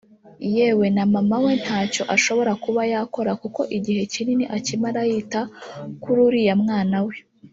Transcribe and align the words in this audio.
yewe 0.55 0.85
na 0.95 1.03
mama 1.13 1.35
we 1.43 1.51
nawe 1.51 1.51
ntacyo 1.63 2.03
ashobora 2.15 2.51
kuba 2.63 2.81
yakora 2.93 3.31
kuko 3.41 3.61
igihe 3.77 4.01
kinini 4.13 4.45
akimara 4.57 5.01
yita 5.09 5.41
kuri 6.01 6.19
uriya 6.27 6.55
mwana 6.63 6.97
we 7.07 7.15